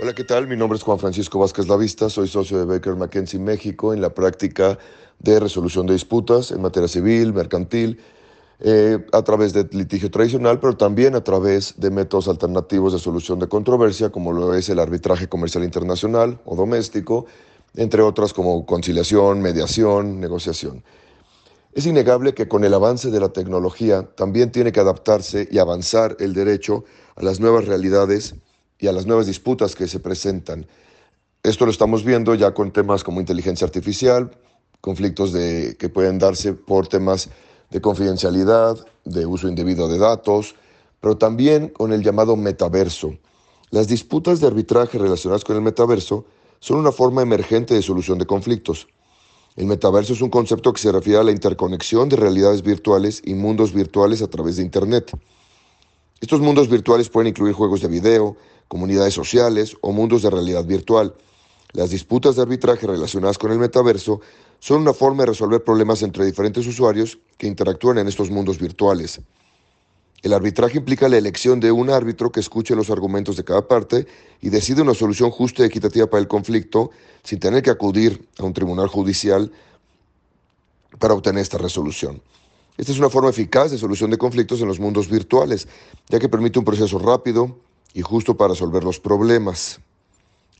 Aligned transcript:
Hola, 0.00 0.14
¿qué 0.14 0.24
tal? 0.24 0.46
Mi 0.46 0.56
nombre 0.56 0.76
es 0.76 0.82
Juan 0.82 0.98
Francisco 0.98 1.38
Vázquez 1.38 1.68
Lavista, 1.68 2.10
soy 2.10 2.28
socio 2.28 2.58
de 2.58 2.64
Baker 2.64 2.96
McKenzie 2.96 3.40
México 3.40 3.94
en 3.94 4.00
la 4.00 4.10
práctica 4.10 4.78
de 5.18 5.40
resolución 5.40 5.86
de 5.86 5.94
disputas 5.94 6.50
en 6.50 6.62
materia 6.62 6.88
civil, 6.88 7.32
mercantil, 7.32 8.00
eh, 8.60 8.98
a 9.12 9.22
través 9.22 9.52
de 9.52 9.68
litigio 9.72 10.10
tradicional, 10.10 10.60
pero 10.60 10.76
también 10.76 11.14
a 11.14 11.24
través 11.24 11.74
de 11.78 11.90
métodos 11.90 12.28
alternativos 12.28 12.92
de 12.92 12.98
solución 12.98 13.38
de 13.38 13.48
controversia, 13.48 14.10
como 14.10 14.32
lo 14.32 14.54
es 14.54 14.68
el 14.68 14.78
arbitraje 14.78 15.28
comercial 15.28 15.64
internacional 15.64 16.38
o 16.44 16.56
doméstico, 16.56 17.26
entre 17.74 18.02
otras 18.02 18.32
como 18.32 18.66
conciliación, 18.66 19.40
mediación, 19.40 20.20
negociación. 20.20 20.82
Es 21.72 21.86
innegable 21.86 22.34
que 22.34 22.48
con 22.48 22.64
el 22.64 22.74
avance 22.74 23.10
de 23.10 23.20
la 23.20 23.28
tecnología 23.28 24.02
también 24.16 24.50
tiene 24.50 24.72
que 24.72 24.80
adaptarse 24.80 25.48
y 25.50 25.58
avanzar 25.58 26.16
el 26.18 26.32
derecho 26.32 26.84
a 27.14 27.22
las 27.22 27.40
nuevas 27.40 27.66
realidades 27.66 28.34
y 28.78 28.86
a 28.86 28.92
las 28.92 29.06
nuevas 29.06 29.26
disputas 29.26 29.74
que 29.74 29.86
se 29.86 30.00
presentan. 30.00 30.66
Esto 31.42 31.66
lo 31.66 31.70
estamos 31.70 32.04
viendo 32.04 32.34
ya 32.34 32.52
con 32.52 32.72
temas 32.72 33.04
como 33.04 33.20
inteligencia 33.20 33.66
artificial, 33.66 34.30
conflictos 34.80 35.32
de, 35.32 35.76
que 35.78 35.88
pueden 35.88 36.18
darse 36.18 36.52
por 36.52 36.88
temas 36.88 37.28
de 37.70 37.80
confidencialidad, 37.80 38.78
de 39.04 39.26
uso 39.26 39.48
indebido 39.48 39.88
de 39.88 39.98
datos, 39.98 40.54
pero 41.00 41.16
también 41.16 41.68
con 41.68 41.92
el 41.92 42.02
llamado 42.02 42.36
metaverso. 42.36 43.14
Las 43.70 43.88
disputas 43.88 44.40
de 44.40 44.46
arbitraje 44.46 44.98
relacionadas 44.98 45.44
con 45.44 45.56
el 45.56 45.62
metaverso 45.62 46.24
son 46.60 46.78
una 46.78 46.92
forma 46.92 47.22
emergente 47.22 47.74
de 47.74 47.82
solución 47.82 48.18
de 48.18 48.26
conflictos. 48.26 48.88
El 49.58 49.66
metaverso 49.66 50.12
es 50.12 50.20
un 50.20 50.30
concepto 50.30 50.72
que 50.72 50.80
se 50.80 50.92
refiere 50.92 51.18
a 51.18 51.24
la 51.24 51.32
interconexión 51.32 52.08
de 52.08 52.14
realidades 52.14 52.62
virtuales 52.62 53.20
y 53.24 53.34
mundos 53.34 53.72
virtuales 53.72 54.22
a 54.22 54.28
través 54.28 54.54
de 54.54 54.62
Internet. 54.62 55.10
Estos 56.20 56.40
mundos 56.40 56.68
virtuales 56.68 57.08
pueden 57.08 57.30
incluir 57.30 57.54
juegos 57.54 57.80
de 57.80 57.88
video, 57.88 58.36
comunidades 58.68 59.14
sociales 59.14 59.76
o 59.80 59.90
mundos 59.90 60.22
de 60.22 60.30
realidad 60.30 60.64
virtual. 60.64 61.12
Las 61.72 61.90
disputas 61.90 62.36
de 62.36 62.42
arbitraje 62.42 62.86
relacionadas 62.86 63.36
con 63.36 63.50
el 63.50 63.58
metaverso 63.58 64.20
son 64.60 64.82
una 64.82 64.94
forma 64.94 65.24
de 65.24 65.30
resolver 65.30 65.64
problemas 65.64 66.02
entre 66.02 66.24
diferentes 66.24 66.64
usuarios 66.64 67.18
que 67.36 67.48
interactúan 67.48 67.98
en 67.98 68.06
estos 68.06 68.30
mundos 68.30 68.60
virtuales. 68.60 69.20
El 70.22 70.32
arbitraje 70.32 70.78
implica 70.78 71.08
la 71.08 71.16
elección 71.16 71.60
de 71.60 71.70
un 71.70 71.90
árbitro 71.90 72.32
que 72.32 72.40
escuche 72.40 72.74
los 72.74 72.90
argumentos 72.90 73.36
de 73.36 73.44
cada 73.44 73.68
parte 73.68 74.06
y 74.40 74.48
decide 74.48 74.82
una 74.82 74.94
solución 74.94 75.30
justa 75.30 75.62
y 75.62 75.66
equitativa 75.66 76.08
para 76.08 76.20
el 76.20 76.26
conflicto 76.26 76.90
sin 77.22 77.38
tener 77.38 77.62
que 77.62 77.70
acudir 77.70 78.26
a 78.38 78.44
un 78.44 78.52
tribunal 78.52 78.88
judicial 78.88 79.52
para 80.98 81.14
obtener 81.14 81.42
esta 81.42 81.58
resolución. 81.58 82.20
Esta 82.76 82.92
es 82.92 82.98
una 82.98 83.10
forma 83.10 83.30
eficaz 83.30 83.70
de 83.70 83.78
solución 83.78 84.10
de 84.10 84.18
conflictos 84.18 84.60
en 84.60 84.68
los 84.68 84.80
mundos 84.80 85.08
virtuales, 85.08 85.68
ya 86.08 86.18
que 86.18 86.28
permite 86.28 86.58
un 86.58 86.64
proceso 86.64 86.98
rápido 86.98 87.56
y 87.94 88.02
justo 88.02 88.36
para 88.36 88.54
resolver 88.54 88.82
los 88.82 88.98
problemas. 88.98 89.80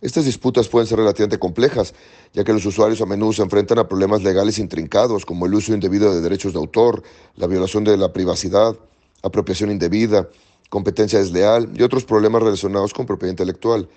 Estas 0.00 0.24
disputas 0.24 0.68
pueden 0.68 0.86
ser 0.86 0.98
relativamente 0.98 1.40
complejas, 1.40 1.94
ya 2.32 2.44
que 2.44 2.52
los 2.52 2.64
usuarios 2.64 3.00
a 3.00 3.06
menudo 3.06 3.32
se 3.32 3.42
enfrentan 3.42 3.80
a 3.80 3.88
problemas 3.88 4.22
legales 4.22 4.60
intrincados, 4.60 5.26
como 5.26 5.46
el 5.46 5.54
uso 5.54 5.74
indebido 5.74 6.14
de 6.14 6.20
derechos 6.20 6.52
de 6.52 6.60
autor, 6.60 7.02
la 7.34 7.48
violación 7.48 7.82
de 7.82 7.96
la 7.96 8.12
privacidad, 8.12 8.76
apropiación 9.22 9.70
indebida, 9.70 10.28
competencia 10.70 11.18
desleal 11.18 11.70
y 11.74 11.82
otros 11.82 12.04
problemas 12.04 12.42
relacionados 12.42 12.92
con 12.92 13.06
propiedad 13.06 13.32
intelectual. 13.32 13.88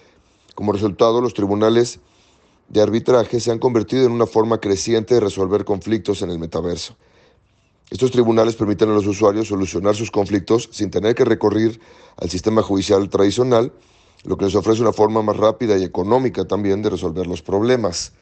Como 0.56 0.72
resultado, 0.72 1.22
los 1.22 1.34
tribunales 1.34 2.00
de 2.70 2.82
arbitraje 2.82 3.40
se 3.40 3.52
han 3.52 3.60
convertido 3.60 4.06
en 4.06 4.12
una 4.12 4.26
forma 4.26 4.60
creciente 4.60 5.16
de 5.16 5.20
resolver 5.20 5.66
conflictos 5.66 6.22
en 6.22 6.30
el 6.30 6.40
metaverso. 6.40 6.96
Estos 7.90 8.12
tribunales 8.12 8.56
permiten 8.56 8.90
a 8.90 8.94
los 8.94 9.06
usuarios 9.06 9.50
solucionar 9.50 9.96
sus 9.96 10.12
conflictos 10.12 10.70
sin 10.72 10.90
tener 10.90 11.14
que 11.14 11.26
recurrir 11.26 11.82
al 12.16 12.30
sistema 12.30 12.62
judicial 12.62 13.10
tradicional, 13.10 13.74
lo 14.24 14.38
que 14.38 14.46
les 14.46 14.56
ofrece 14.56 14.82
una 14.82 14.94
forma 14.94 15.22
más 15.22 15.36
rápida 15.36 15.78
y 15.78 15.84
económica 15.84 16.46
también 16.46 16.82
de 16.82 16.90
resolver 16.90 17.28
los 17.28 17.42
problemas. 17.42 18.14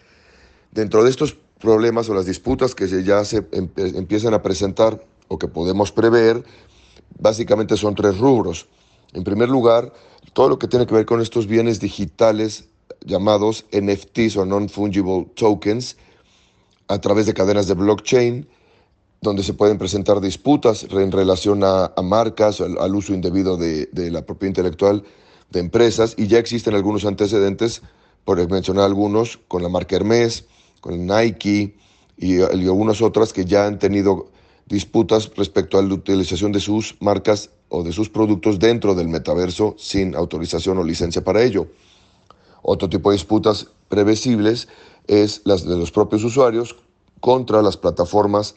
Dentro 0.71 1.03
de 1.03 1.11
estos 1.11 1.37
problemas 1.59 2.09
o 2.09 2.15
las 2.15 2.25
disputas 2.25 2.73
que 2.73 2.87
ya 3.03 3.23
se 3.25 3.45
empiezan 3.51 4.33
a 4.33 4.41
presentar 4.41 5.05
o 5.27 5.37
que 5.37 5.47
podemos 5.47 5.91
prever, 5.91 6.43
básicamente 7.17 7.77
son 7.77 7.95
tres 7.95 8.17
rubros. 8.17 8.67
En 9.13 9.23
primer 9.23 9.49
lugar, 9.49 9.91
todo 10.33 10.49
lo 10.49 10.59
que 10.59 10.67
tiene 10.67 10.85
que 10.85 10.93
ver 10.93 11.05
con 11.05 11.21
estos 11.21 11.47
bienes 11.47 11.79
digitales 11.79 12.69
llamados 13.05 13.65
NFTs 13.71 14.37
o 14.37 14.45
Non-Fungible 14.45 15.27
Tokens 15.35 15.97
a 16.87 16.99
través 16.99 17.25
de 17.25 17.33
cadenas 17.33 17.67
de 17.67 17.75
blockchain, 17.75 18.47
donde 19.21 19.43
se 19.43 19.53
pueden 19.53 19.77
presentar 19.77 20.21
disputas 20.21 20.85
en 20.89 21.11
relación 21.11 21.63
a, 21.63 21.93
marcas, 22.03 22.61
al, 22.61 22.77
al, 22.79 22.95
uso 22.95 23.13
indebido 23.13 23.57
de, 23.57 23.87
la 23.93 24.25
propiedad 24.25 24.49
intelectual 24.49 25.03
de 25.49 25.59
empresas 25.59 26.15
y 26.17 26.27
ya 26.27 26.39
existen 26.39 26.75
algunos 26.75 27.05
antecedentes, 27.05 27.81
por 28.23 28.47
mencionar 28.49 28.85
algunos, 28.85 29.39
con 29.47 29.63
la 29.63 29.69
marca 29.69 29.95
Hermes, 29.95 30.45
con 30.81 31.05
Nike 31.05 31.75
y 32.17 32.41
algunas 32.41 33.01
otras 33.01 33.33
que 33.33 33.45
ya 33.45 33.65
han 33.65 33.79
tenido 33.79 34.27
disputas 34.69 35.31
respecto 35.35 35.77
a 35.77 35.81
la 35.81 35.93
utilización 35.93 36.51
de 36.51 36.59
sus 36.59 36.95
marcas 37.01 37.49
o 37.69 37.83
de 37.83 37.91
sus 37.91 38.09
productos 38.09 38.59
dentro 38.59 38.95
del 38.95 39.07
metaverso 39.07 39.75
sin 39.77 40.15
autorización 40.15 40.77
o 40.77 40.83
licencia 40.83 41.23
para 41.23 41.41
ello. 41.43 41.67
Otro 42.61 42.87
tipo 42.87 43.09
de 43.09 43.15
disputas 43.15 43.67
previsibles 43.89 44.67
es 45.07 45.41
las 45.45 45.65
de 45.65 45.75
los 45.75 45.91
propios 45.91 46.23
usuarios 46.23 46.75
contra 47.19 47.61
las 47.61 47.77
plataformas 47.77 48.55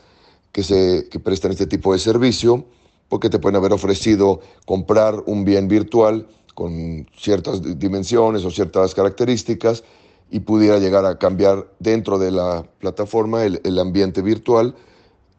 que, 0.53 0.63
se, 0.63 1.09
que 1.11 1.19
prestan 1.19 1.53
este 1.53 1.67
tipo 1.67 1.93
de 1.95 1.99
servicio, 1.99 2.67
porque 3.09 3.31
te 3.31 3.39
pueden 3.39 3.57
haber 3.57 3.73
ofrecido 3.73 4.41
comprar 4.67 5.23
un 5.27 5.45
bien 5.45 5.67
virtual 5.67 6.27
con 6.55 7.09
ciertas 7.17 7.63
dimensiones 7.79 8.45
o 8.45 8.51
ciertas 8.51 8.95
características 8.95 9.83
y 10.31 10.41
pudiera 10.41 10.79
llegar 10.79 11.07
a 11.07 11.19
cambiar 11.19 11.69
dentro 11.79 12.19
de 12.19 12.31
la 12.31 12.67
plataforma 12.79 13.45
el, 13.45 13.61
el 13.65 13.79
ambiente 13.79 14.21
virtual 14.21 14.75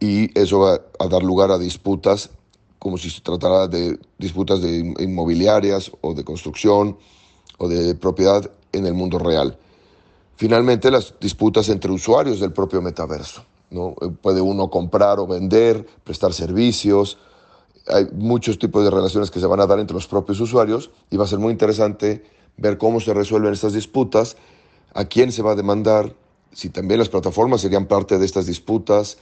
y 0.04 0.38
eso 0.38 0.60
va 0.60 0.82
a 1.00 1.08
dar 1.08 1.24
lugar 1.24 1.50
a 1.50 1.58
disputas 1.58 2.30
como 2.78 2.98
si 2.98 3.10
se 3.10 3.22
tratara 3.22 3.70
de 3.70 3.98
disputas 4.18 4.62
de 4.62 4.94
inmobiliarias 5.00 5.94
o 6.02 6.14
de 6.14 6.26
construcción 6.26 6.98
o 7.58 7.70
de 7.70 7.96
propiedad 7.96 8.52
en 8.74 8.86
el 8.86 8.94
mundo 8.94 9.18
real. 9.18 9.58
Finalmente, 10.36 10.92
las 10.92 11.14
disputas 11.22 11.70
entre 11.70 11.90
usuarios 11.90 12.42
del 12.42 12.52
propio 12.52 12.82
metaverso. 12.82 13.46
¿no? 13.72 13.96
Puede 14.22 14.42
uno 14.42 14.70
comprar 14.70 15.22
o 15.22 15.26
vender, 15.26 15.86
prestar 16.04 16.34
servicios, 16.34 17.18
hay 17.88 18.08
muchos 18.14 18.60
tipos 18.60 18.84
de 18.84 18.92
relaciones 18.92 19.32
que 19.32 19.40
se 19.40 19.48
van 19.48 19.62
a 19.62 19.68
dar 19.68 19.80
entre 19.80 19.96
los 19.96 20.08
propios 20.08 20.42
usuarios 20.42 20.92
y 21.10 21.16
va 21.16 21.24
a 21.24 21.28
ser 21.28 21.40
muy 21.40 21.54
interesante 21.54 22.26
ver 22.58 22.78
cómo 22.78 23.00
se 23.00 23.14
resuelven 23.14 23.54
estas 23.54 23.72
disputas, 23.72 24.36
a 24.94 25.06
quién 25.06 25.32
se 25.32 25.44
va 25.44 25.54
a 25.54 25.56
demandar, 25.56 26.14
si 26.52 26.70
también 26.70 27.00
las 27.00 27.08
plataformas 27.08 27.62
serían 27.62 27.86
parte 27.86 28.18
de 28.18 28.26
estas 28.26 28.48
disputas, 28.48 29.18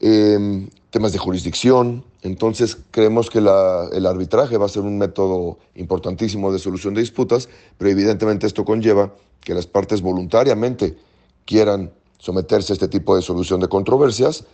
eh, 0.00 0.68
temas 0.90 1.12
de 1.12 1.18
jurisdicción. 1.18 2.04
Entonces 2.22 2.76
creemos 2.90 3.30
que 3.30 3.38
el 3.38 4.06
arbitraje 4.06 4.58
va 4.58 4.66
a 4.66 4.68
ser 4.68 4.82
un 4.82 4.98
método 4.98 5.58
importantísimo 5.74 6.52
de 6.52 6.58
solución 6.58 6.94
de 6.94 7.00
disputas, 7.00 7.48
pero 7.78 7.90
evidentemente 7.90 8.46
esto 8.46 8.64
conlleva 8.64 9.14
que 9.40 9.54
las 9.54 9.66
partes 9.66 10.02
voluntariamente 10.02 10.96
quieran 11.44 11.92
someterse 12.18 12.72
a 12.72 12.74
este 12.74 12.88
tipo 12.88 13.16
de 13.16 13.22
solución 13.22 13.60
de 13.60 13.68
controversias 13.68 14.44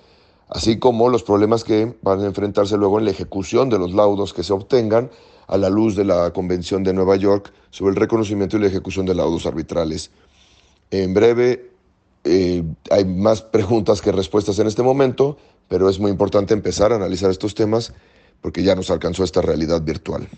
así 0.49 0.79
como 0.79 1.09
los 1.09 1.23
problemas 1.23 1.65
que 1.65 1.97
van 2.03 2.21
a 2.21 2.27
enfrentarse 2.27 2.77
luego 2.77 2.99
en 2.99 3.05
la 3.05 3.11
ejecución 3.11 3.69
de 3.69 3.79
los 3.79 3.93
laudos 3.93 4.33
que 4.33 4.43
se 4.43 4.53
obtengan 4.53 5.11
a 5.47 5.57
la 5.57 5.71
luz 5.71 5.97
de 5.97 6.05
la 6.05 6.33
Convención 6.33 6.83
de 6.83 6.93
Nueva 6.93 7.17
York 7.17 7.53
sobre 7.71 7.91
el 7.91 7.97
reconocimiento 7.97 8.57
y 8.57 8.61
la 8.61 8.67
ejecución 8.67 9.07
de 9.07 9.15
laudos 9.15 9.47
arbitrales. 9.47 10.11
En 10.91 11.15
breve, 11.15 11.71
eh, 12.27 12.65
hay 12.91 13.05
más 13.05 13.41
preguntas 13.41 14.03
que 14.03 14.11
respuestas 14.11 14.59
en 14.59 14.67
este 14.67 14.83
momento, 14.83 15.39
pero 15.69 15.89
es 15.89 15.99
muy 15.99 16.11
importante 16.11 16.55
empezar 16.55 16.93
a 16.93 16.97
analizar 16.97 17.31
estos 17.31 17.55
temas 17.55 17.93
porque 18.41 18.63
ya 18.63 18.75
nos 18.75 18.91
alcanzó 18.91 19.25
esta 19.25 19.41
realidad 19.41 19.83
virtual. 19.83 20.29